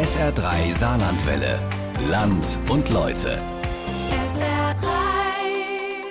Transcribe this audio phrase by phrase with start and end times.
[0.00, 1.60] SR3 Saarlandwelle.
[2.08, 3.36] Land und Leute.
[4.24, 4.86] SR3.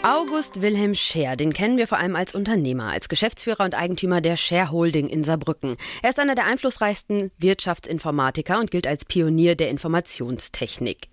[0.03, 4.37] August Wilhelm Scher, den kennen wir vor allem als Unternehmer, als Geschäftsführer und Eigentümer der
[4.37, 5.75] Scher Holding in Saarbrücken.
[6.03, 11.07] Er ist einer der einflussreichsten Wirtschaftsinformatiker und gilt als Pionier der Informationstechnik.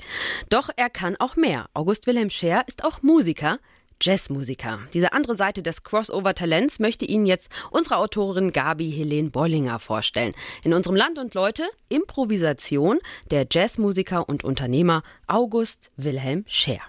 [0.51, 1.71] Doch er kann auch mehr.
[1.73, 3.59] August Wilhelm Scher ist auch Musiker,
[4.01, 4.81] Jazzmusiker.
[4.93, 10.35] Diese andere Seite des Crossover-Talents möchte Ihnen jetzt unsere Autorin Gabi Helene Bollinger vorstellen.
[10.65, 12.99] In unserem Land und Leute Improvisation
[13.31, 16.81] der Jazzmusiker und Unternehmer August Wilhelm Scher.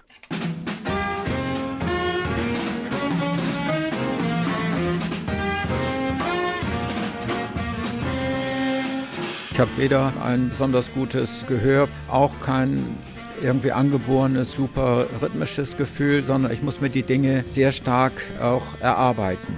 [9.58, 12.96] Ich habe weder ein besonders gutes Gehör, auch kein
[13.42, 19.56] irgendwie angeborenes, super rhythmisches Gefühl, sondern ich muss mir die Dinge sehr stark auch erarbeiten.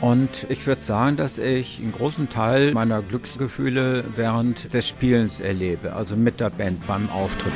[0.00, 5.92] Und ich würde sagen, dass ich einen großen Teil meiner Glücksgefühle während des Spielens erlebe,
[5.92, 7.52] also mit der Band beim Auftritt.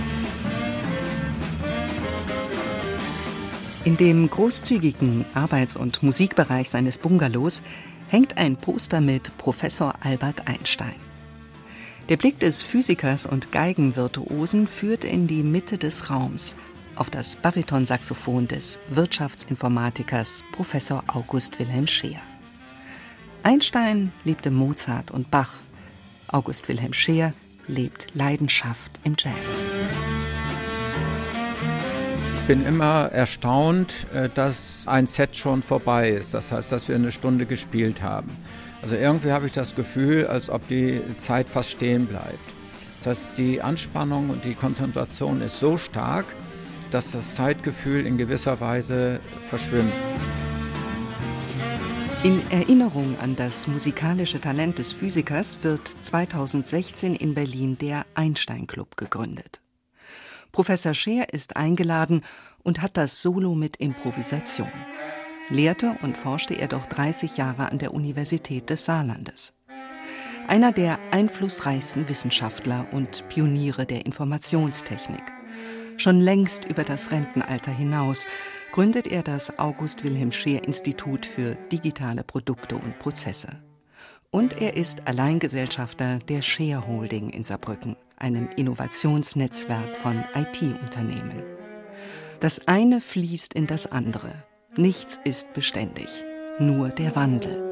[3.85, 7.63] In dem großzügigen Arbeits- und Musikbereich seines Bungalows
[8.09, 11.06] hängt ein Poster mit Professor Albert Einstein.
[12.09, 16.55] Der Blick des Physikers und Geigenvirtuosen führt in die Mitte des Raums,
[16.95, 22.21] auf das Baritonsaxophon des Wirtschaftsinformatikers Professor August Wilhelm Scheer.
[23.43, 25.55] Einstein liebte Mozart und Bach.
[26.29, 27.33] August Wilhelm Scheer
[27.67, 29.65] lebt Leidenschaft im Jazz.
[32.37, 36.35] Ich bin immer erstaunt, äh, dass ein Set schon vorbei ist.
[36.35, 38.31] Das heißt, dass wir eine Stunde gespielt haben.
[38.87, 42.39] Also irgendwie habe ich das Gefühl, als ob die Zeit fast stehen bleibt.
[42.99, 46.25] Das heißt, die Anspannung und die Konzentration ist so stark,
[46.93, 49.93] dass das Zeitgefühl in gewisser Weise verschwimmt.
[52.23, 58.97] In Erinnerung an das musikalische Talent des Physikers wird 2016 in Berlin der Einstein Club
[58.97, 59.61] gegründet.
[60.53, 62.23] Professor Scheer ist eingeladen
[62.63, 64.71] und hat das Solo mit Improvisation
[65.49, 69.55] lehrte und forschte er doch 30 Jahre an der Universität des Saarlandes.
[70.49, 75.23] Einer der einflussreichsten Wissenschaftler und Pioniere der Informationstechnik.
[75.97, 78.27] Schon längst über das Rentenalter hinaus
[78.71, 83.49] gründet er das August Wilhelm Scheer Institut für digitale Produkte und Prozesse.
[84.31, 91.43] Und er ist Alleingesellschafter der Scheer Holding in Saarbrücken, einem Innovationsnetzwerk von IT-Unternehmen.
[92.41, 94.45] Das eine fließt in das andere.
[94.79, 96.07] Nichts ist beständig,
[96.59, 97.63] nur der Wandel.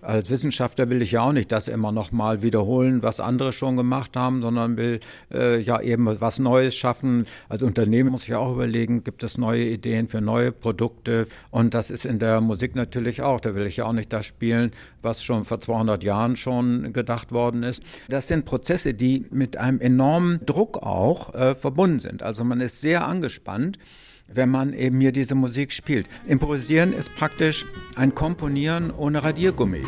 [0.00, 3.76] Als Wissenschaftler will ich ja auch nicht das immer noch mal wiederholen, was andere schon
[3.76, 5.00] gemacht haben, sondern will
[5.30, 7.26] äh, ja eben was Neues schaffen.
[7.50, 11.26] Als Unternehmen muss ich auch überlegen, gibt es neue Ideen für neue Produkte?
[11.50, 13.40] Und das ist in der Musik natürlich auch.
[13.40, 14.70] Da will ich ja auch nicht das spielen,
[15.02, 17.82] was schon vor 200 Jahren schon gedacht worden ist.
[18.08, 22.22] Das sind Prozesse, die mit einem enormen Druck auch äh, verbunden sind.
[22.22, 23.78] Also man ist sehr angespannt
[24.28, 26.06] wenn man eben hier diese Musik spielt.
[26.26, 27.64] Improvisieren ist praktisch
[27.94, 29.82] ein Komponieren ohne Radiergummi.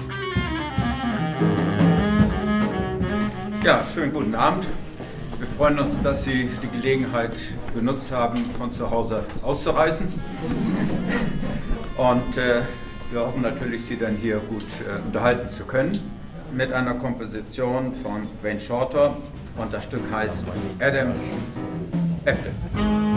[3.64, 4.66] Ja, schönen guten Abend.
[5.38, 7.32] Wir freuen uns, dass Sie die Gelegenheit
[7.74, 10.12] genutzt haben, von zu Hause auszureisen.
[11.96, 12.62] Und äh,
[13.10, 15.98] wir hoffen natürlich, Sie dann hier gut äh, unterhalten zu können
[16.52, 19.16] mit einer Komposition von Wayne Shorter
[19.56, 20.46] und das Stück heißt
[20.80, 21.18] Adams
[22.24, 23.07] Apple.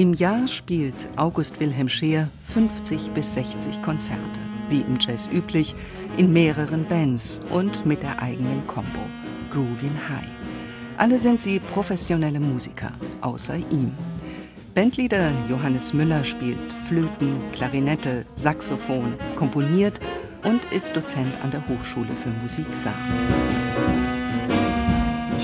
[0.00, 4.40] Im Jahr spielt August Wilhelm Scheer 50 bis 60 Konzerte,
[4.70, 5.74] wie im Jazz üblich,
[6.16, 9.02] in mehreren Bands und mit der eigenen Combo,
[9.50, 10.26] Groovin High.
[10.96, 13.92] Alle sind sie professionelle Musiker, außer ihm.
[14.74, 20.00] Bandleader Johannes Müller spielt Flöten, Klarinette, Saxophon, komponiert
[20.44, 22.94] und ist Dozent an der Hochschule für Musik Saar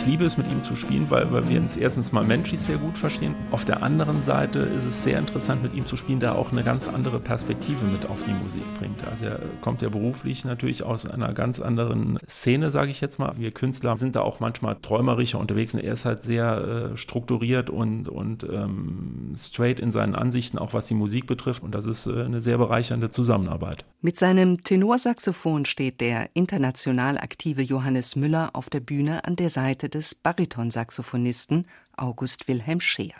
[0.06, 2.96] liebe es, mit ihm zu spielen, weil, weil wir uns erstens mal menschlich sehr gut
[2.96, 3.34] verstehen.
[3.50, 6.62] Auf der anderen Seite ist es sehr interessant, mit ihm zu spielen, der auch eine
[6.62, 9.04] ganz andere Perspektive mit auf die Musik bringt.
[9.04, 13.34] Also er kommt ja beruflich natürlich aus einer ganz anderen Szene, sage ich jetzt mal.
[13.36, 17.68] Wir Künstler sind da auch manchmal träumerischer unterwegs und er ist halt sehr äh, strukturiert
[17.68, 21.64] und, und ähm, straight in seinen Ansichten, auch was die Musik betrifft.
[21.64, 23.84] Und das ist äh, eine sehr bereichernde Zusammenarbeit.
[24.02, 29.88] Mit seinem Tenorsaxophon steht der international aktive Johannes Müller auf der Bühne an der Seite
[29.88, 31.66] des Baritonsaxophonisten
[31.96, 33.14] August Wilhelm Scheer,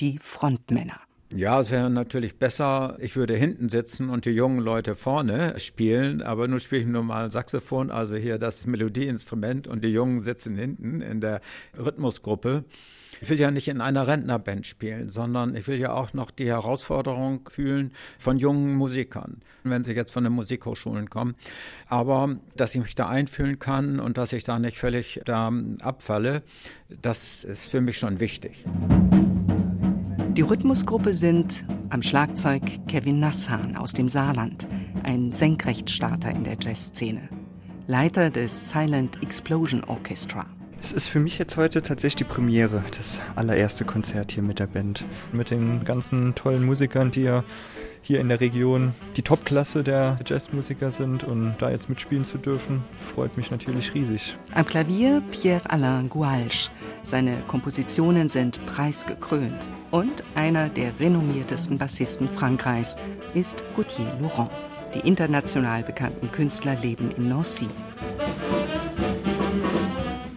[0.00, 1.00] die Frontmänner.
[1.32, 6.22] Ja, es wäre natürlich besser, ich würde hinten sitzen und die jungen Leute vorne spielen,
[6.22, 10.56] aber nun spiele ich nur mal Saxophon, also hier das Melodieinstrument und die Jungen sitzen
[10.56, 11.40] hinten in der
[11.78, 12.64] Rhythmusgruppe.
[13.20, 16.46] Ich will ja nicht in einer Rentnerband spielen, sondern ich will ja auch noch die
[16.46, 21.36] Herausforderung fühlen von jungen Musikern, wenn sie jetzt von den Musikhochschulen kommen.
[21.86, 26.42] Aber dass ich mich da einfühlen kann und dass ich da nicht völlig da abfalle,
[27.02, 28.64] das ist für mich schon wichtig.
[30.40, 34.66] Die Rhythmusgruppe sind am Schlagzeug Kevin Nassan aus dem Saarland,
[35.02, 37.28] ein Senkrechtstarter in der Jazzszene,
[37.86, 40.46] Leiter des Silent Explosion Orchestra.
[40.82, 44.66] Es ist für mich jetzt heute tatsächlich die Premiere, das allererste Konzert hier mit der
[44.66, 45.04] Band.
[45.30, 47.44] Mit den ganzen tollen Musikern, die ja
[48.00, 52.82] hier in der Region die Topklasse der Jazzmusiker sind und da jetzt mitspielen zu dürfen,
[52.96, 54.38] freut mich natürlich riesig.
[54.54, 56.70] Am Klavier Pierre-Alain Goualch.
[57.02, 59.68] Seine Kompositionen sind preisgekrönt.
[59.90, 62.96] Und einer der renommiertesten Bassisten Frankreichs
[63.34, 64.50] ist Gauthier Laurent.
[64.94, 67.68] Die international bekannten Künstler leben in Nancy.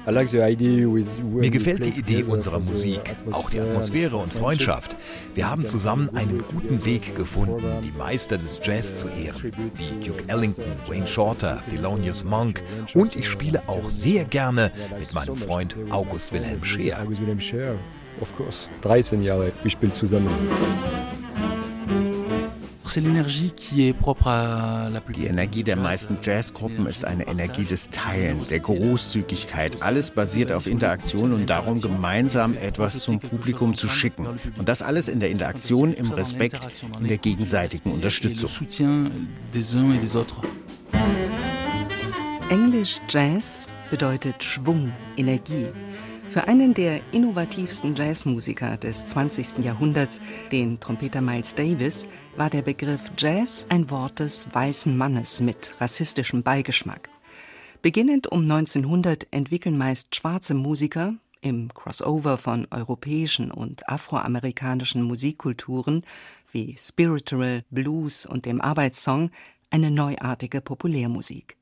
[0.05, 4.95] Mir gefällt die Idee unserer Musik, auch die Atmosphäre und Freundschaft.
[5.33, 10.23] Wir haben zusammen einen guten Weg gefunden, die Meister des Jazz zu ehren, wie Duke
[10.27, 12.61] Ellington, Wayne Shorter, Thelonious Monk
[12.93, 17.05] und ich spiele auch sehr gerne mit meinem Freund August Wilhelm Scheer.
[18.19, 18.69] Of course.
[18.81, 20.29] 13 Jahre, wir spielen zusammen.
[22.95, 23.95] Die
[25.25, 29.81] Energie der meisten Jazzgruppen ist eine Energie des Teilens, der Großzügigkeit.
[29.81, 34.27] Alles basiert auf Interaktion und darum, gemeinsam etwas zum Publikum zu schicken.
[34.57, 38.49] Und das alles in der Interaktion, im Respekt, in der gegenseitigen Unterstützung.
[42.49, 45.67] Englisch Jazz bedeutet Schwung, Energie.
[46.33, 49.63] Für einen der innovativsten Jazzmusiker des 20.
[49.63, 50.19] Jahrhunderts,
[50.51, 56.41] den Trompeter Miles Davis, war der Begriff Jazz ein Wort des weißen Mannes mit rassistischem
[56.41, 57.07] Beigeschmack.
[57.83, 66.01] Beginnend um 1900 entwickeln meist schwarze Musiker im Crossover von europäischen und afroamerikanischen Musikkulturen
[66.51, 69.29] wie Spiritual, Blues und dem Arbeitssong
[69.69, 71.57] eine neuartige Populärmusik.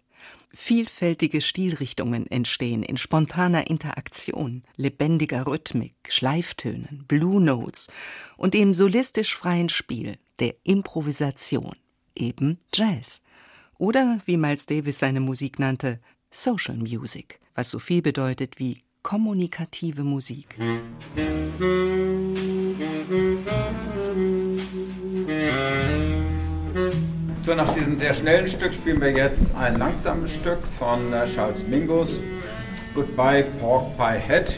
[0.54, 7.88] Vielfältige Stilrichtungen entstehen in spontaner Interaktion, lebendiger Rhythmik, Schleiftönen, Blue Notes
[8.36, 11.76] und dem solistisch freien Spiel, der Improvisation,
[12.16, 13.22] eben Jazz.
[13.78, 16.02] Oder, wie Miles Davis seine Musik nannte,
[16.32, 20.56] Social Music, was so viel bedeutet wie kommunikative Musik.
[27.52, 31.68] So, nach diesem sehr schnellen Stück spielen wir jetzt ein langsames Stück von äh, Charles
[31.68, 32.22] Mingus,
[32.96, 34.58] Goodbye Pork Pie Head.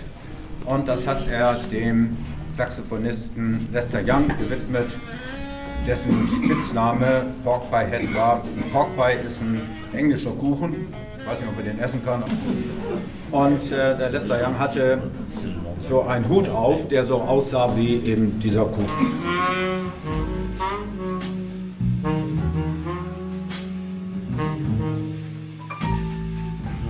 [0.65, 2.15] Und das hat er dem
[2.55, 4.95] Saxophonisten Lester Young gewidmet,
[5.87, 8.43] dessen Spitzname Pork Pie Head war.
[8.71, 9.59] Pork Pie ist ein
[9.97, 10.85] englischer Kuchen,
[11.17, 12.23] ich weiß nicht, ob man den essen kann.
[13.31, 15.01] Und äh, der Lester Young hatte
[15.79, 19.13] so einen Hut auf, der so aussah wie eben dieser Kuchen.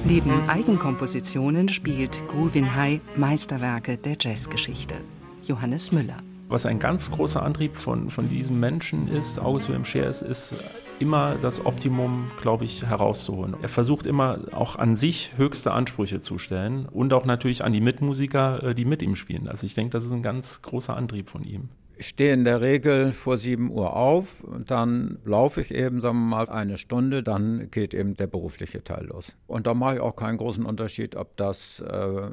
[0.06, 4.96] Neben Eigenkompositionen spielt Groovin High Meisterwerke der Jazzgeschichte.
[5.44, 6.18] Johannes Müller.
[6.50, 10.56] Was ein ganz großer Antrieb von, von diesem Menschen ist, August Wilhelm Scheer, ist, ist
[11.00, 13.56] immer das Optimum, glaube ich, herauszuholen.
[13.62, 17.82] Er versucht immer auch an sich höchste Ansprüche zu stellen und auch natürlich an die
[17.82, 19.48] Mitmusiker, äh, die mit ihm spielen.
[19.48, 21.70] Also ich denke, das ist ein ganz großer Antrieb von ihm.
[21.96, 26.18] Ich stehe in der Regel vor 7 Uhr auf und dann laufe ich eben, sagen
[26.18, 29.36] wir mal, eine Stunde, dann geht eben der berufliche Teil los.
[29.48, 32.30] Und da mache ich auch keinen großen Unterschied, ob das äh,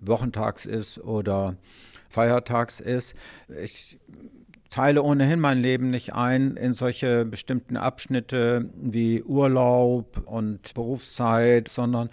[0.00, 1.56] wochentags ist oder
[2.08, 3.14] feiertags ist.
[3.62, 3.98] Ich
[4.72, 12.08] teile ohnehin mein Leben nicht ein in solche bestimmten Abschnitte wie Urlaub und Berufszeit, sondern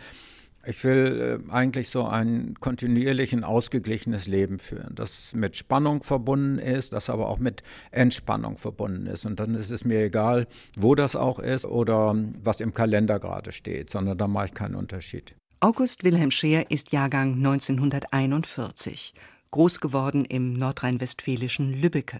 [0.65, 6.93] ich will äh, eigentlich so ein kontinuierlich ausgeglichenes Leben führen, das mit Spannung verbunden ist,
[6.93, 9.25] das aber auch mit Entspannung verbunden ist.
[9.25, 13.51] Und dann ist es mir egal, wo das auch ist oder was im Kalender gerade
[13.51, 15.35] steht, sondern da mache ich keinen Unterschied.
[15.61, 19.13] August Wilhelm Scheer ist Jahrgang 1941,
[19.51, 22.19] groß geworden im nordrhein-westfälischen Lübbecke.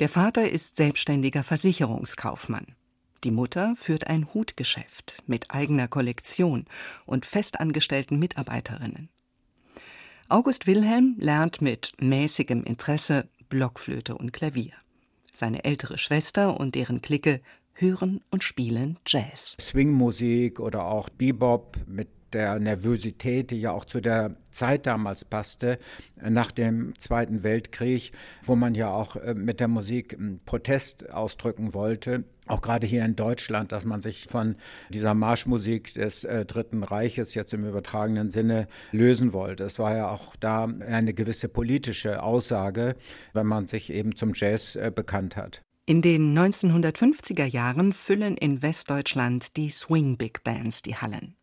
[0.00, 2.66] Der Vater ist selbstständiger Versicherungskaufmann.
[3.24, 6.66] Die Mutter führt ein Hutgeschäft mit eigener Kollektion
[7.06, 9.08] und festangestellten Mitarbeiterinnen.
[10.28, 14.74] August Wilhelm lernt mit mäßigem Interesse Blockflöte und Klavier.
[15.32, 17.40] Seine ältere Schwester und deren Clique
[17.72, 19.56] hören und spielen Jazz.
[19.58, 25.78] Swingmusik oder auch Bebop mit der Nervosität, die ja auch zu der Zeit damals passte,
[26.20, 28.12] nach dem Zweiten Weltkrieg,
[28.42, 32.24] wo man ja auch äh, mit der Musik Protest ausdrücken wollte.
[32.46, 34.56] Auch gerade hier in Deutschland, dass man sich von
[34.90, 39.64] dieser Marschmusik des äh, Dritten Reiches jetzt im übertragenen Sinne lösen wollte.
[39.64, 42.96] Es war ja auch da eine gewisse politische Aussage,
[43.32, 45.62] wenn man sich eben zum Jazz äh, bekannt hat.
[45.86, 51.36] In den 1950er Jahren füllen in Westdeutschland die Swing Big Bands die Hallen.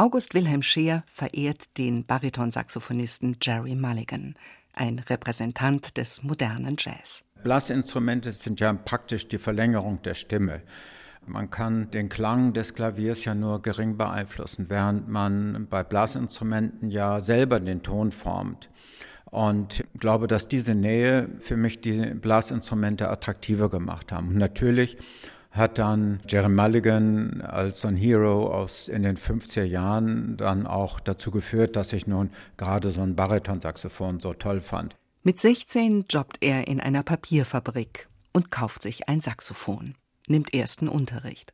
[0.00, 4.34] August Wilhelm Scheer verehrt den Baritonsaxophonisten Jerry Mulligan,
[4.72, 7.26] ein Repräsentant des modernen Jazz.
[7.42, 10.62] Blasinstrumente sind ja praktisch die Verlängerung der Stimme.
[11.26, 17.20] Man kann den Klang des Klaviers ja nur gering beeinflussen, während man bei Blasinstrumenten ja
[17.20, 18.70] selber den Ton formt.
[19.26, 24.38] Und ich glaube, dass diese Nähe für mich die Blasinstrumente attraktiver gemacht haben.
[24.38, 24.96] Natürlich
[25.50, 31.00] hat dann Jerry Mulligan als so ein Hero aus in den 50er Jahren dann auch
[31.00, 34.96] dazu geführt, dass ich nun gerade so ein Baritonsaxophon so toll fand.
[35.22, 39.94] Mit 16 jobbt er in einer Papierfabrik und kauft sich ein Saxophon,
[40.28, 41.52] nimmt ersten Unterricht.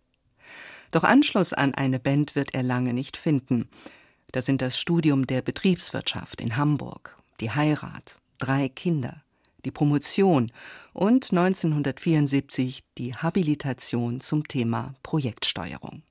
[0.91, 3.69] Doch Anschluss an eine Band wird er lange nicht finden.
[4.31, 9.23] Das sind das Studium der Betriebswirtschaft in Hamburg, die Heirat, drei Kinder,
[9.67, 10.53] die Promotion
[10.93, 16.03] und 1974 die Habilitation zum Thema Projektsteuerung.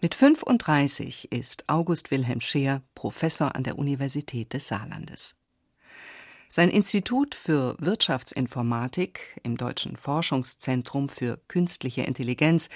[0.00, 5.34] Mit 35 ist August Wilhelm Scheer Professor an der Universität des Saarlandes.
[6.48, 12.68] Sein Institut für Wirtschaftsinformatik im Deutschen Forschungszentrum für künstliche Intelligenz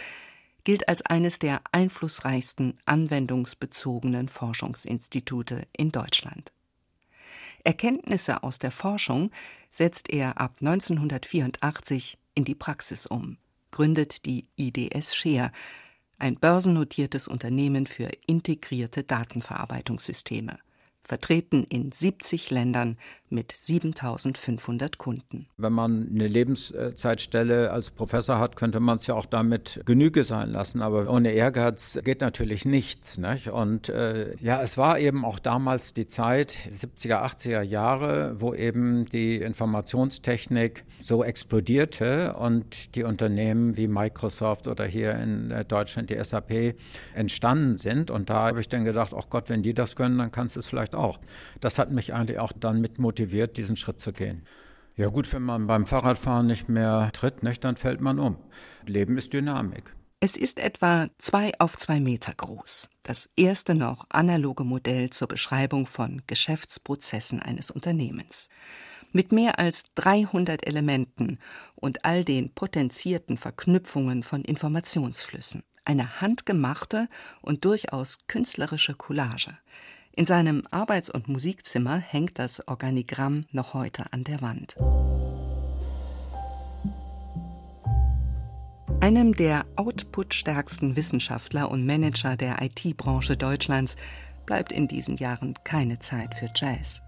[0.65, 6.56] gilt als eines der einflussreichsten anwendungsbezogenen Forschungsinstitute in Deutschland.
[7.67, 9.33] Erkenntnisse aus der Forschung
[9.71, 13.39] setzt er ab 1984 in die Praxis um,
[13.73, 15.51] gründet die IDS Share,
[16.17, 20.61] ein börsennotiertes Unternehmen für integrierte Datenverarbeitungssysteme
[21.07, 22.97] vertreten in 70 Ländern
[23.29, 25.47] mit 7500 Kunden.
[25.57, 30.51] Wenn man eine Lebenszeitstelle als Professor hat, könnte man es ja auch damit Genüge sein
[30.51, 30.83] lassen.
[30.83, 33.19] Aber ohne Ehrgeiz geht natürlich nichts.
[33.19, 33.49] Nicht?
[33.49, 39.07] Und äh, ja, es war eben auch damals die Zeit, 70er, 80er Jahre, wo eben
[39.07, 46.23] die Informationstechnik so explodierte und die Unternehmen wie Microsoft oder hier in äh, Deutschland die
[46.23, 46.77] SAP
[47.15, 48.11] entstanden sind.
[48.11, 50.61] Und da habe ich dann gedacht, ach Gott, wenn die das können, dann kannst du
[50.61, 51.19] es vielleicht auch.
[51.61, 54.47] Das hat mich eigentlich auch dann mit motiviert, diesen Schritt zu gehen.
[54.97, 58.39] Ja gut, wenn man beim Fahrradfahren nicht mehr tritt, nicht, dann fällt man um.
[58.87, 59.95] Leben ist Dynamik.
[60.21, 62.89] Es ist etwa zwei auf zwei Meter groß.
[63.03, 68.49] Das erste noch analoge Modell zur Beschreibung von Geschäftsprozessen eines Unternehmens.
[69.13, 71.39] Mit mehr als 300 Elementen
[71.75, 75.63] und all den potenzierten Verknüpfungen von Informationsflüssen.
[75.85, 77.09] Eine handgemachte
[77.43, 79.59] und durchaus künstlerische Collage.
[80.19, 84.75] In seinem Arbeits- und Musikzimmer hängt das Organigramm noch heute an der Wand.
[89.03, 93.97] Einem der outputstärksten Wissenschaftler und Manager der IT-Branche Deutschlands
[94.47, 97.03] bleibt in diesen Jahren keine Zeit für Jazz.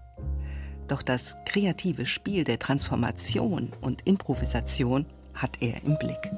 [0.87, 6.29] Doch das kreative Spiel der Transformation und Improvisation hat er im Blick.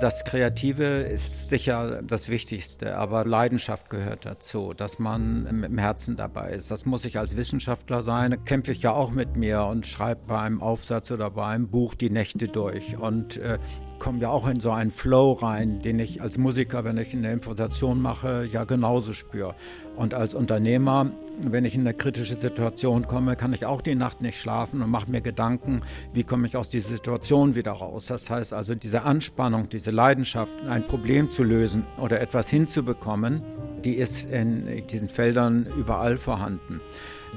[0.00, 6.52] Das Kreative ist sicher das Wichtigste, aber Leidenschaft gehört dazu, dass man im Herzen dabei
[6.52, 6.70] ist.
[6.70, 8.42] Das muss ich als Wissenschaftler sein.
[8.46, 11.94] Kämpfe ich ja auch mit mir und schreibe bei einem Aufsatz oder bei einem Buch
[11.94, 13.58] die Nächte durch und äh,
[13.98, 17.30] komme ja auch in so einen Flow rein, den ich als Musiker, wenn ich eine
[17.30, 19.54] Improvisation mache, ja genauso spüre.
[20.00, 21.10] Und als Unternehmer,
[21.42, 24.88] wenn ich in eine kritische Situation komme, kann ich auch die Nacht nicht schlafen und
[24.88, 25.82] mache mir Gedanken,
[26.14, 28.06] wie komme ich aus dieser Situation wieder raus.
[28.06, 33.42] Das heißt also, diese Anspannung, diese Leidenschaft, ein Problem zu lösen oder etwas hinzubekommen,
[33.84, 36.80] die ist in diesen Feldern überall vorhanden.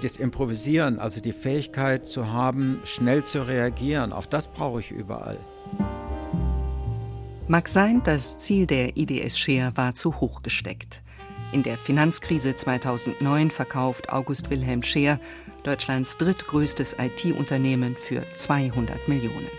[0.01, 5.37] Das Improvisieren, also die Fähigkeit zu haben, schnell zu reagieren, auch das brauche ich überall.
[7.49, 11.02] Mag sein, das Ziel der IDS Share war zu hoch gesteckt.
[11.53, 15.19] In der Finanzkrise 2009 verkauft August Wilhelm Scheer
[15.61, 19.51] Deutschlands drittgrößtes IT-Unternehmen für 200 Millionen.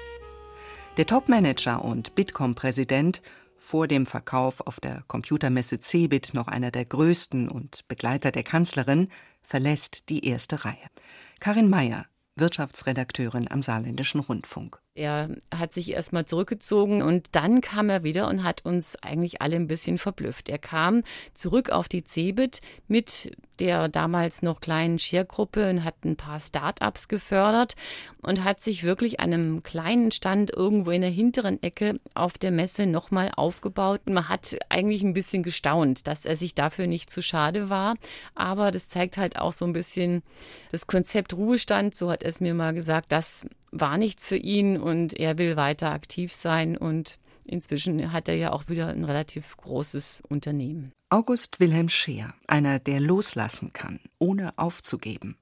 [0.97, 3.23] Der Topmanager und Bitkom-Präsident,
[3.57, 9.09] vor dem Verkauf auf der Computermesse Cebit noch einer der größten und Begleiter der Kanzlerin,
[9.45, 10.91] verlässt die erste Reihe.
[11.39, 14.81] Karin Mayer, Wirtschaftsredakteurin am Saarländischen Rundfunk.
[14.97, 19.57] Er hat sich erstmal zurückgezogen und dann kam er wieder und hat uns eigentlich alle
[19.57, 20.49] ein bisschen verblüfft.
[20.49, 26.15] Er kam zurück auf die Cebit mit der damals noch kleinen Schergruppe und hat ein
[26.17, 27.75] paar Start-ups gefördert
[28.23, 32.87] und hat sich wirklich einem kleinen Stand irgendwo in der hinteren Ecke auf der Messe
[32.87, 34.03] nochmal aufgebaut.
[34.09, 37.97] Man hat eigentlich ein bisschen gestaunt, dass er sich dafür nicht zu schade war.
[38.37, 40.23] Aber das zeigt halt auch so ein bisschen
[40.71, 44.78] das Konzept Ruhestand, so hat er es mir mal gesagt, das war nichts für ihn
[44.78, 49.57] und er will weiter aktiv sein und inzwischen hat er ja auch wieder ein relativ
[49.57, 50.93] großes Unternehmen.
[51.11, 55.37] August Wilhelm Scheer, einer, der loslassen kann, ohne aufzugeben.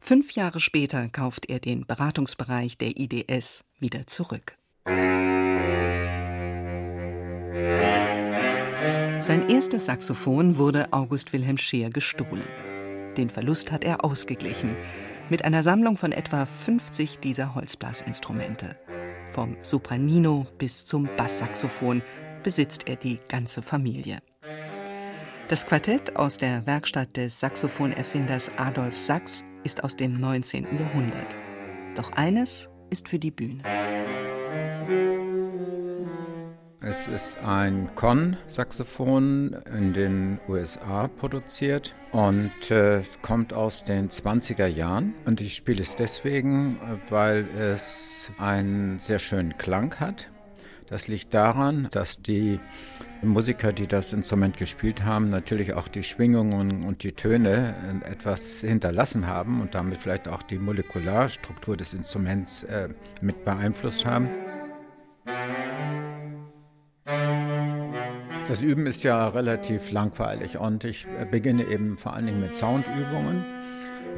[0.00, 4.56] Fünf Jahre später kauft er den Beratungsbereich der IDS wieder zurück.
[9.20, 12.44] Sein erstes Saxophon wurde August Wilhelm Scheer gestohlen.
[13.16, 14.76] Den Verlust hat er ausgeglichen
[15.30, 18.76] mit einer Sammlung von etwa 50 dieser Holzblasinstrumente.
[19.28, 22.02] Vom Sopranino bis zum Basssaxophon
[22.42, 24.18] besitzt er die ganze Familie.
[25.48, 30.66] Das Quartett aus der Werkstatt des Saxophonerfinders Adolf Sachs ist aus dem 19.
[30.78, 31.36] Jahrhundert.
[31.96, 33.62] Doch eines ist für die Bühne.
[36.86, 44.66] Es ist ein Con-Saxophon in den USA produziert und äh, es kommt aus den 20er
[44.66, 45.14] Jahren.
[45.24, 50.28] Und ich spiele es deswegen, weil es einen sehr schönen Klang hat.
[50.86, 52.60] Das liegt daran, dass die
[53.22, 59.26] Musiker, die das Instrument gespielt haben, natürlich auch die Schwingungen und die Töne etwas hinterlassen
[59.26, 62.90] haben und damit vielleicht auch die Molekularstruktur des Instruments äh,
[63.22, 64.28] mit beeinflusst haben.
[68.46, 73.42] Das Üben ist ja relativ langweilig und ich beginne eben vor allen Dingen mit Soundübungen.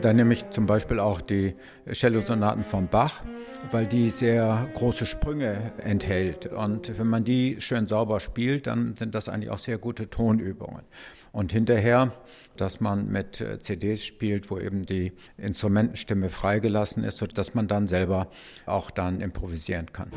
[0.03, 1.55] Da nehme ich zum Beispiel auch die
[1.91, 3.23] Cellosonaten von Bach,
[3.71, 6.47] weil die sehr große Sprünge enthält.
[6.47, 10.83] Und wenn man die schön sauber spielt, dann sind das eigentlich auch sehr gute Tonübungen.
[11.31, 12.13] Und hinterher,
[12.57, 18.29] dass man mit CDs spielt, wo eben die Instrumentenstimme freigelassen ist, sodass man dann selber
[18.67, 20.11] auch dann improvisieren kann.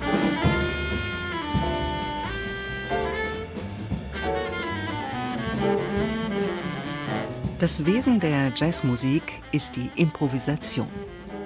[7.59, 10.87] Das Wesen der Jazzmusik ist die Improvisation.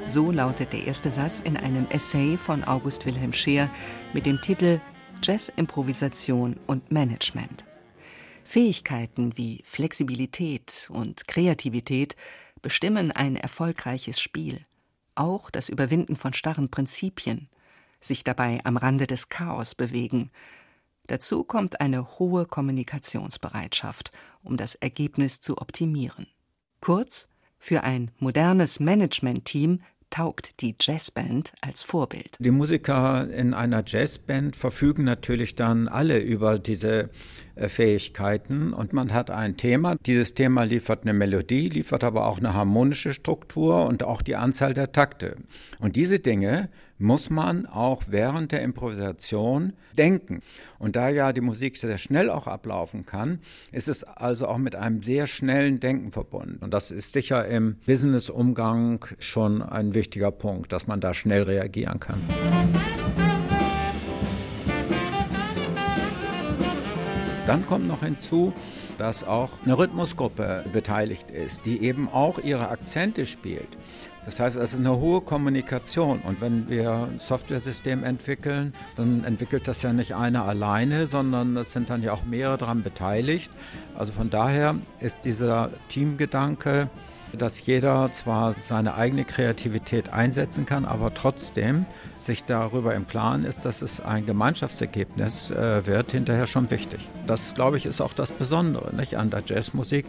[0.06, 3.68] So lautet der erste Satz in einem Essay von August Wilhelm Scheer
[4.14, 4.80] mit dem Titel
[5.24, 7.66] Jazz-Improvisation und Management.
[8.44, 12.16] Fähigkeiten wie Flexibilität und Kreativität
[12.62, 14.64] bestimmen ein erfolgreiches Spiel,
[15.16, 17.50] auch das Überwinden von starren Prinzipien,
[18.00, 20.30] sich dabei am Rande des Chaos bewegen,
[21.08, 26.28] Dazu kommt eine hohe Kommunikationsbereitschaft, um das Ergebnis zu optimieren.
[26.80, 27.28] Kurz,
[27.60, 29.80] für ein modernes Management-Team
[30.14, 32.36] taugt die Jazzband als Vorbild.
[32.38, 37.10] Die Musiker in einer Jazzband verfügen natürlich dann alle über diese
[37.56, 39.96] äh, Fähigkeiten und man hat ein Thema.
[40.06, 44.76] Dieses Thema liefert eine Melodie, liefert aber auch eine harmonische Struktur und auch die Anzahl
[44.76, 45.38] der Takte.
[45.80, 46.70] Und diese Dinge
[47.04, 50.42] muss man auch während der Improvisation denken.
[50.80, 53.40] Und da ja die Musik sehr schnell auch ablaufen kann,
[53.72, 56.64] ist es also auch mit einem sehr schnellen Denken verbunden.
[56.64, 62.00] Und das ist sicher im Business-Umgang schon ein wichtiger Punkt, dass man da schnell reagieren
[62.00, 62.22] kann.
[67.46, 68.54] Dann kommt noch hinzu,
[68.98, 73.68] dass auch eine Rhythmusgruppe beteiligt ist, die eben auch ihre Akzente spielt.
[74.26, 76.22] Das heißt, es ist eine hohe Kommunikation.
[76.22, 81.74] Und wenn wir ein Softwaresystem entwickeln, dann entwickelt das ja nicht einer alleine, sondern es
[81.74, 83.52] sind dann ja auch mehrere daran beteiligt.
[83.96, 86.90] Also von daher ist dieser Teamgedanke,
[87.38, 93.66] dass jeder zwar seine eigene Kreativität einsetzen kann, aber trotzdem sich darüber im Klaren ist,
[93.66, 97.10] dass es ein Gemeinschaftsergebnis äh, wird, hinterher schon wichtig.
[97.26, 100.06] Das, glaube ich, ist auch das Besondere nicht, an der Jazzmusik,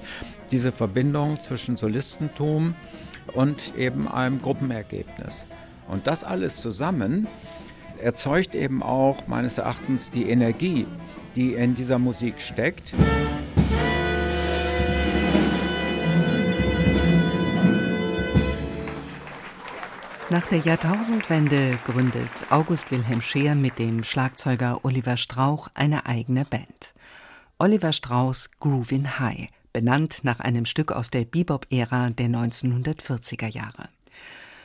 [0.50, 2.74] diese Verbindung zwischen Solistentum,
[3.32, 5.46] und eben einem Gruppenergebnis.
[5.88, 7.26] Und das alles zusammen
[7.98, 10.86] erzeugt eben auch meines Erachtens die Energie,
[11.36, 12.92] die in dieser Musik steckt.
[20.30, 26.94] Nach der Jahrtausendwende gründet August Wilhelm Scheer mit dem Schlagzeuger Oliver Strauch eine eigene Band.
[27.58, 33.90] Oliver Strauchs Groovin High benannt nach einem Stück aus der Bebop-Ära der 1940er Jahre.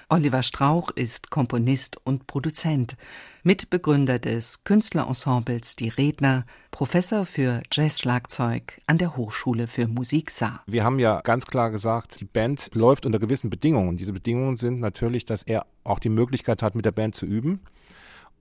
[0.07, 2.95] Oliver Strauch ist Komponist und Produzent,
[3.43, 10.63] Mitbegründer des Künstlerensembles Die Redner, Professor für Jazzschlagzeug an der Hochschule für Musik Saar.
[10.67, 13.97] Wir haben ja ganz klar gesagt, die Band läuft unter gewissen Bedingungen.
[13.97, 17.61] Diese Bedingungen sind natürlich, dass er auch die Möglichkeit hat, mit der Band zu üben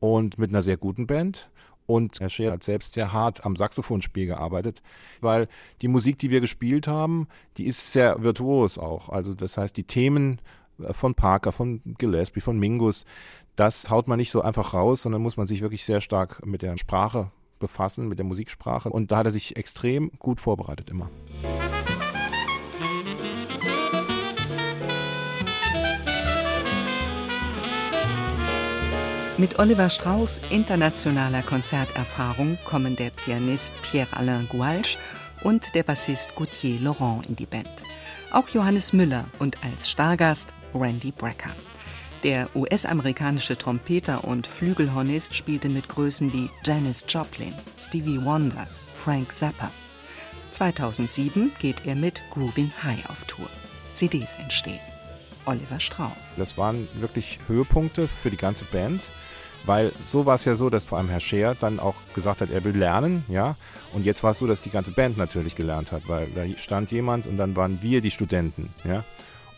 [0.00, 1.50] und mit einer sehr guten Band.
[1.88, 4.83] Und Herr Scheer hat selbst sehr hart am Saxophonspiel gearbeitet,
[5.22, 5.48] weil
[5.81, 9.09] die Musik, die wir gespielt haben, die ist sehr virtuos auch.
[9.09, 10.38] Also das heißt, die Themen
[10.79, 13.07] äh, von Parker, von Gillespie, von Mingus,
[13.57, 16.61] das haut man nicht so einfach raus, sondern muss man sich wirklich sehr stark mit
[16.61, 18.90] der Sprache befassen, mit der Musiksprache.
[18.90, 21.09] Und da hat er sich extrem gut vorbereitet immer.
[29.38, 34.98] Mit Oliver Strauß internationaler Konzerterfahrung kommen der Pianist Pierre-Alain Gouache
[35.44, 37.70] und der Bassist Gauthier Laurent in die Band.
[38.33, 41.53] Auch Johannes Müller und als Stargast Randy Brecker.
[42.24, 49.70] Der US-amerikanische Trompeter und Flügelhornist spielte mit Größen wie Janis Joplin, Stevie Wonder, Frank Zappa.
[50.51, 53.48] 2007 geht er mit Groovin High auf Tour.
[53.94, 54.81] CDs entstehen.
[55.46, 56.16] Oliver Strauch.
[56.37, 59.03] Das waren wirklich Höhepunkte für die ganze Band.
[59.68, 62.50] Weil so war es ja so, dass vor allem Herr Scheer dann auch gesagt hat,
[62.50, 63.54] er will lernen, ja.
[63.92, 66.90] Und jetzt war es so, dass die ganze Band natürlich gelernt hat, weil da stand
[66.90, 69.04] jemand und dann waren wir die Studenten, ja.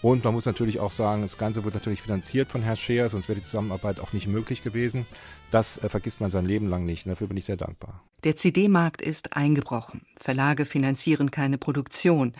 [0.02, 3.28] Und man muss natürlich auch sagen, das Ganze wird natürlich finanziert von Herrn Scheer, sonst
[3.28, 5.06] wäre die Zusammenarbeit auch nicht möglich gewesen.
[5.52, 7.06] Das äh, vergisst man sein Leben lang nicht.
[7.06, 8.02] Dafür bin ich sehr dankbar.
[8.24, 10.02] Der CD-Markt ist eingebrochen.
[10.16, 12.32] Verlage finanzieren keine Produktion.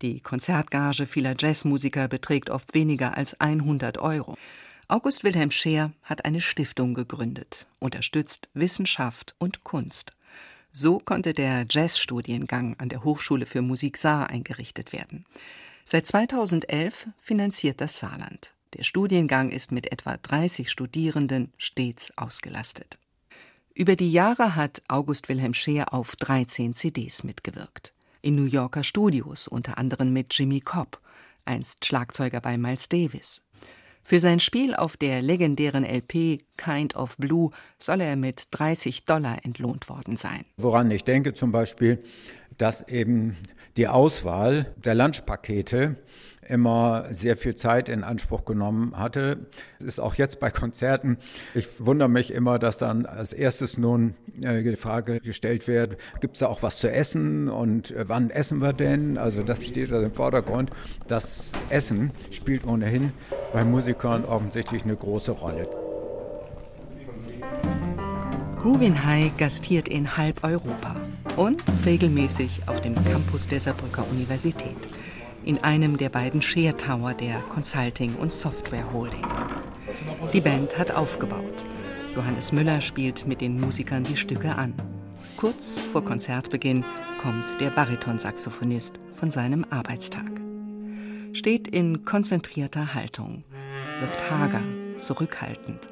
[0.00, 4.36] Die Konzertgage vieler Jazzmusiker beträgt oft weniger als 100 Euro.
[4.92, 10.12] August Wilhelm Scheer hat eine Stiftung gegründet, unterstützt Wissenschaft und Kunst.
[10.70, 15.24] So konnte der Jazzstudiengang an der Hochschule für Musik Saar eingerichtet werden.
[15.86, 18.52] Seit 2011 finanziert das Saarland.
[18.74, 22.98] Der Studiengang ist mit etwa 30 Studierenden stets ausgelastet.
[23.72, 27.94] Über die Jahre hat August Wilhelm Scheer auf 13 CDs mitgewirkt.
[28.20, 31.00] In New Yorker Studios, unter anderem mit Jimmy Cobb,
[31.46, 33.40] einst Schlagzeuger bei Miles Davis.
[34.04, 39.38] Für sein Spiel auf der legendären LP Kind of Blue soll er mit 30 Dollar
[39.44, 40.44] entlohnt worden sein.
[40.56, 42.02] Woran ich denke zum Beispiel,
[42.62, 43.36] dass eben
[43.76, 45.96] die Auswahl der Lunchpakete
[46.46, 49.46] immer sehr viel Zeit in Anspruch genommen hatte.
[49.80, 51.18] Es ist auch jetzt bei Konzerten.
[51.56, 56.34] Ich wundere mich immer, dass dann als erstes nun äh, die Frage gestellt wird, gibt
[56.34, 59.18] es da auch was zu essen und äh, wann essen wir denn?
[59.18, 60.70] Also das steht also im Vordergrund.
[61.08, 63.12] Das Essen spielt ohnehin
[63.52, 65.68] bei Musikern offensichtlich eine große Rolle.
[68.60, 70.94] Groovin High gastiert in halb Europa
[71.36, 74.88] und regelmäßig auf dem Campus der Saarbrücker Universität
[75.44, 79.26] in einem der beiden Share Tower der Consulting und Software Holding.
[80.32, 81.64] Die Band hat aufgebaut.
[82.14, 84.74] Johannes Müller spielt mit den Musikern die Stücke an.
[85.36, 86.84] Kurz vor Konzertbeginn
[87.20, 90.30] kommt der Baritonsaxophonist von seinem Arbeitstag.
[91.32, 93.44] Steht in konzentrierter Haltung,
[94.00, 94.62] wirkt hager,
[94.98, 95.88] zurückhaltend.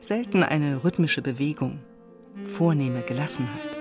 [0.00, 1.80] Selten eine rhythmische Bewegung,
[2.44, 3.79] vornehme Gelassenheit.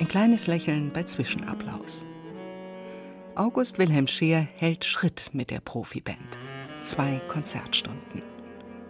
[0.00, 2.04] Ein kleines Lächeln bei Zwischenapplaus.
[3.36, 6.18] August Wilhelm Scheer hält Schritt mit der Profiband.
[6.80, 8.22] Zwei Konzertstunden.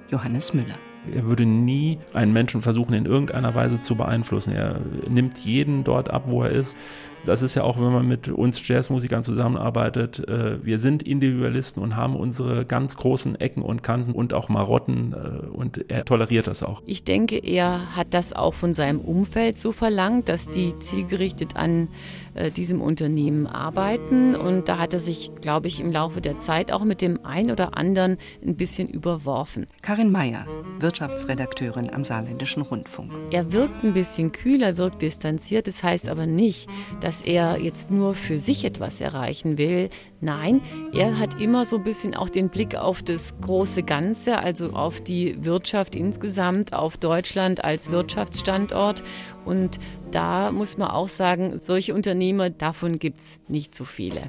[0.08, 0.78] Johannes Müller.
[1.14, 4.54] Er würde nie einen Menschen versuchen, in irgendeiner Weise zu beeinflussen.
[4.54, 6.78] Er nimmt jeden dort ab, wo er ist.
[7.26, 10.28] Das ist ja auch, wenn man mit uns Jazzmusikern zusammenarbeitet.
[10.28, 15.14] Äh, wir sind Individualisten und haben unsere ganz großen Ecken und Kanten und auch Marotten
[15.14, 16.82] äh, und er toleriert das auch.
[16.84, 21.88] Ich denke, er hat das auch von seinem Umfeld so verlangt, dass die zielgerichtet an
[22.34, 26.72] äh, diesem Unternehmen arbeiten und da hat er sich, glaube ich, im Laufe der Zeit
[26.72, 29.66] auch mit dem einen oder anderen ein bisschen überworfen.
[29.82, 30.46] Karin Meyer,
[30.80, 33.12] Wirtschaftsredakteurin am Saarländischen Rundfunk.
[33.30, 36.68] Er wirkt ein bisschen kühler, wirkt distanziert, das heißt aber nicht,
[37.00, 39.88] dass dass er jetzt nur für sich etwas erreichen will.
[40.20, 40.60] Nein,
[40.92, 45.00] er hat immer so ein bisschen auch den Blick auf das große Ganze, also auf
[45.00, 49.04] die Wirtschaft insgesamt, auf Deutschland als Wirtschaftsstandort.
[49.44, 49.78] Und
[50.10, 54.22] da muss man auch sagen, solche Unternehmer, davon gibt es nicht so viele.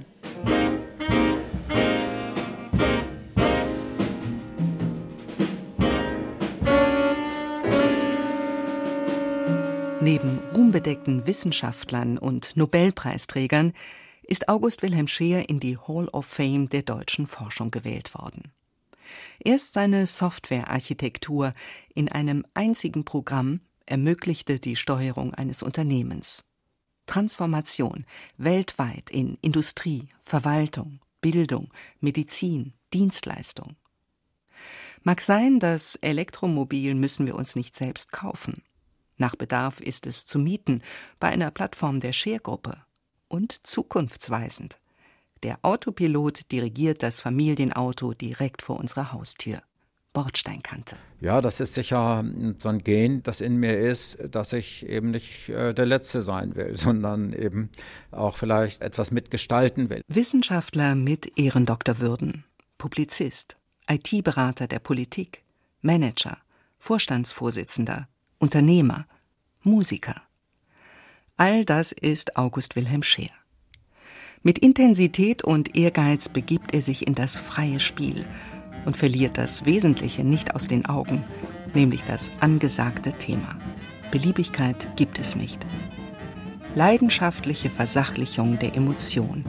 [10.01, 13.73] Neben ruhmbedeckten Wissenschaftlern und Nobelpreisträgern
[14.23, 18.53] ist August Wilhelm Scheer in die Hall of Fame der deutschen Forschung gewählt worden.
[19.39, 21.53] Erst seine Softwarearchitektur
[21.93, 26.45] in einem einzigen Programm ermöglichte die Steuerung eines Unternehmens.
[27.05, 28.05] Transformation
[28.37, 33.75] weltweit in Industrie, Verwaltung, Bildung, Medizin, Dienstleistung.
[35.03, 38.63] Mag sein, das Elektromobil müssen wir uns nicht selbst kaufen.
[39.17, 40.81] Nach Bedarf ist es zu mieten
[41.19, 42.77] bei einer Plattform der Share-Gruppe
[43.27, 44.77] und zukunftsweisend.
[45.43, 49.61] Der Autopilot dirigiert das Familienauto direkt vor unserer Haustür.
[50.15, 50.95] Bordsteinkante.
[51.19, 52.23] Ja, das ist sicher
[52.57, 56.55] so ein Gen, das in mir ist, dass ich eben nicht äh, der Letzte sein
[56.55, 57.69] will, sondern eben
[58.11, 60.01] auch vielleicht etwas mitgestalten will.
[60.07, 62.45] Wissenschaftler mit Ehrendoktorwürden,
[62.77, 63.57] Publizist,
[63.89, 65.43] IT-Berater der Politik,
[65.81, 66.37] Manager,
[66.79, 69.05] Vorstandsvorsitzender, Unternehmer,
[69.63, 70.21] Musiker.
[71.37, 73.31] All das ist August Wilhelm Scheer.
[74.43, 78.25] Mit Intensität und Ehrgeiz begibt er sich in das freie Spiel
[78.85, 81.23] und verliert das Wesentliche nicht aus den Augen,
[81.73, 83.57] nämlich das angesagte Thema.
[84.11, 85.65] Beliebigkeit gibt es nicht.
[86.75, 89.45] Leidenschaftliche Versachlichung der Emotion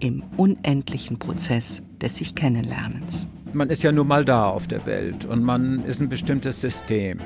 [0.00, 3.28] im unendlichen Prozess des sich Kennenlernens.
[3.52, 7.18] Man ist ja nun mal da auf der Welt und man ist ein bestimmtes System.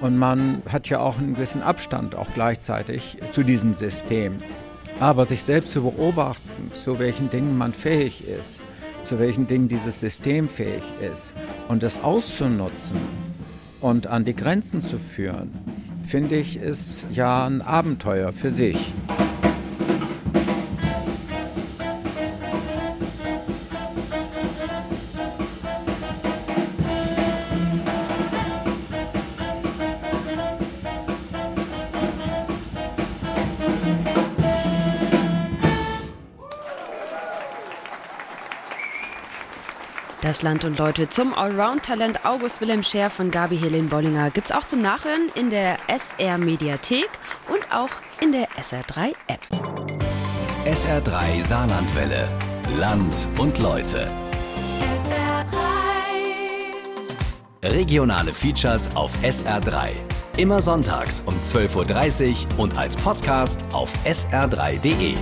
[0.00, 4.36] Und man hat ja auch einen gewissen Abstand auch gleichzeitig zu diesem System.
[5.00, 8.62] Aber sich selbst zu beobachten, zu welchen Dingen man fähig ist,
[9.04, 11.34] zu welchen Dingen dieses System fähig ist
[11.68, 12.96] und das auszunutzen
[13.80, 15.52] und an die Grenzen zu führen,
[16.04, 18.92] finde ich, ist ja ein Abenteuer für sich.
[40.26, 44.64] Das Land und Leute zum Allround-Talent August Wilhelm Scher von Gabi Helene Bollinger gibt's auch
[44.64, 47.08] zum Nachhören in der SR Mediathek
[47.48, 49.40] und auch in der SR3 App.
[50.64, 52.28] SR3 Saarlandwelle.
[52.76, 54.10] Land und Leute.
[54.96, 55.46] SR3.
[57.72, 59.92] Regionale Features auf SR3.
[60.38, 65.14] Immer sonntags um 12.30 Uhr und als Podcast auf sr3.de.